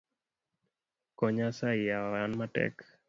[1.17, 2.73] Konya asayi yawa, an matek.